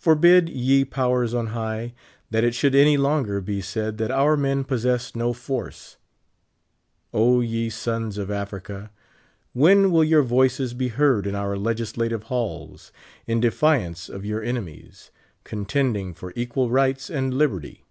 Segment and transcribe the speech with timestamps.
[0.00, 1.94] Forbid, ye Powers on high,
[2.30, 5.96] that it should any longer be said that our men possess no force.
[7.12, 8.90] O ye sons of Africa,
[9.52, 12.90] when will your voices be heard in our legislative halls,
[13.28, 15.12] in defi ance of your enemies,
[15.44, 17.84] contending for equal rights and liberty